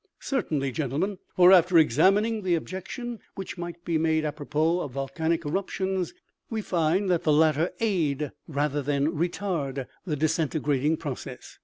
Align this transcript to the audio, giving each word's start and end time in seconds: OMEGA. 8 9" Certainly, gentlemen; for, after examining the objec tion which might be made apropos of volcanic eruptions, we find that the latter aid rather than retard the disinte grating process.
OMEGA. 0.01 0.07
8 0.07 0.09
9" 0.09 0.19
Certainly, 0.41 0.71
gentlemen; 0.71 1.17
for, 1.35 1.51
after 1.53 1.77
examining 1.77 2.41
the 2.41 2.55
objec 2.55 2.89
tion 2.89 3.19
which 3.35 3.59
might 3.59 3.85
be 3.85 3.99
made 3.99 4.25
apropos 4.25 4.79
of 4.79 4.93
volcanic 4.93 5.45
eruptions, 5.45 6.15
we 6.49 6.59
find 6.59 7.07
that 7.07 7.21
the 7.21 7.31
latter 7.31 7.69
aid 7.79 8.31
rather 8.47 8.81
than 8.81 9.11
retard 9.11 9.85
the 10.03 10.17
disinte 10.17 10.59
grating 10.59 10.97
process. 10.97 11.59